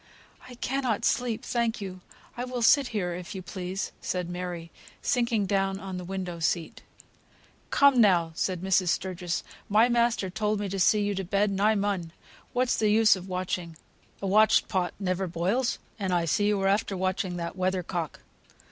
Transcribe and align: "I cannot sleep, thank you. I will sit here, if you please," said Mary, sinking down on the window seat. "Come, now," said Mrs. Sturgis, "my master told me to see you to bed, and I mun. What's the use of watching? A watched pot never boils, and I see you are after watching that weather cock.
"I 0.49 0.55
cannot 0.55 1.05
sleep, 1.05 1.45
thank 1.45 1.79
you. 1.79 2.01
I 2.35 2.43
will 2.43 2.63
sit 2.63 2.87
here, 2.87 3.13
if 3.13 3.35
you 3.35 3.43
please," 3.43 3.91
said 4.01 4.31
Mary, 4.31 4.71
sinking 5.03 5.45
down 5.45 5.79
on 5.79 5.97
the 5.97 6.03
window 6.03 6.39
seat. 6.39 6.81
"Come, 7.69 8.01
now," 8.01 8.31
said 8.33 8.61
Mrs. 8.63 8.87
Sturgis, 8.89 9.43
"my 9.69 9.89
master 9.89 10.31
told 10.31 10.59
me 10.59 10.69
to 10.69 10.79
see 10.79 11.03
you 11.03 11.13
to 11.13 11.23
bed, 11.23 11.51
and 11.51 11.61
I 11.61 11.75
mun. 11.75 12.13
What's 12.51 12.77
the 12.77 12.89
use 12.89 13.15
of 13.15 13.29
watching? 13.29 13.77
A 14.23 14.25
watched 14.25 14.67
pot 14.67 14.95
never 14.99 15.27
boils, 15.27 15.77
and 15.99 16.11
I 16.11 16.25
see 16.25 16.47
you 16.47 16.59
are 16.61 16.67
after 16.67 16.97
watching 16.97 17.37
that 17.37 17.55
weather 17.55 17.83
cock. 17.83 18.21